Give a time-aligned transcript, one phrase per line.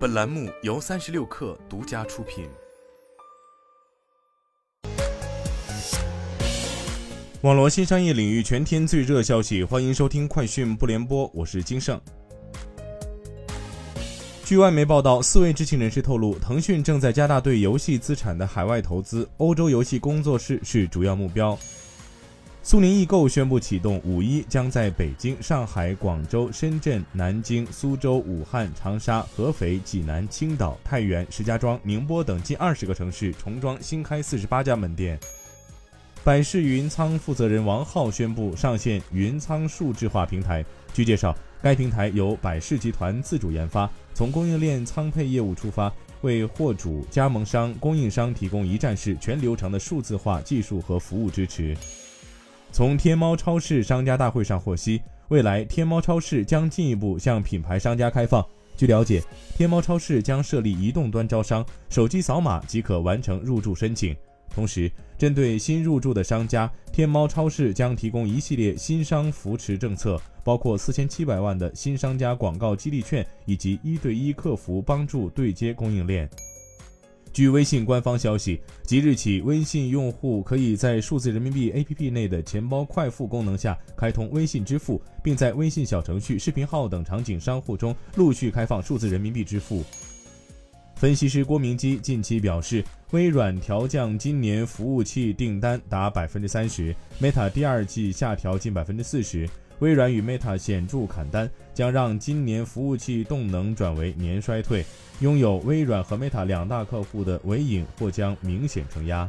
[0.00, 2.48] 本栏目由三十六氪独家出品。
[7.42, 12.00] 网络新商业领域全天最热消息，欢迎收听快讯不联播，我是金盛。
[14.42, 21.58] 据外媒报道，四位知情人士透露，腾讯正在加大对游戏资产的海外投资，欧洲游戏工作室是主要目标。
[22.70, 35.18] 苏宁易购宣布启动五一，将在北京、上海、广州、深圳、南京、苏州、武汉、长沙、合肥、济南、青岛、太原、石家庄、宁波等近二十个城市重装新开四十八家门店。
[36.22, 40.64] 百世云仓负责人王浩宣布上线云仓数字化平台。
[40.94, 51.76] 据介绍，该平台由百世集团自主研发，从供应链仓配业务出发，为货主、加盟商、供应商提供一站式全流程的数字化技术和服务支持。
[52.72, 58.46] 从天猫超市商家大会上获悉，未来天猫超市将进一步向品牌商家开放。
[58.76, 59.22] 据了解，
[59.56, 64.16] 天猫超市将设立移动端招商，手机扫码即可完成入驻申请。
[64.48, 76.28] 同时，针对新入驻的商家，天猫超市将提供一系列新商扶持政策，包括四千七百万的新商家广告激励券，以及一对一客服帮助对接供应链。
[77.32, 89.84] 据微信官方消息，即日起，微信用户可以在数字人民币 APP 内的钱包快付功能下开通微信支付，并在微信小程序、视频号等场景商户中陆续开放数字人民币支付。
[90.96, 99.48] 分析师郭明基近期表示，微软调降今年服务器订单达百分之三十，Meta 第二季下调近百分之四十。
[99.80, 104.84] 微软与 Meta 显著砍单，将让今年服务器动能转为年衰退。
[105.20, 109.28] 拥有微软和 Meta 两大客户的伟影或将明显承压。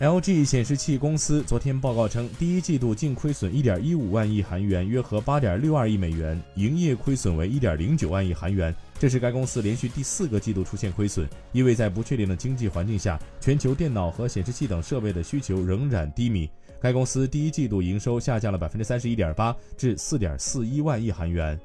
[0.00, 8.74] LG 显示器公司昨天报告称，第一季度净亏损1.15万亿韩元，约合8.62亿美元，营业亏损为1.09万亿韩元。
[8.98, 16.50] 这是该公司连续第四个季度出现亏损，意味在不确定的经济环境下，全球电脑和显示器等设备的需求仍然低迷。
[16.84, 21.58] 该公司第一季度营收下降了百分之三十一点八，至四点四一万亿韩元。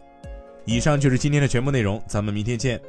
[0.63, 2.79] 以上就是今天的全部内容，咱们明天见。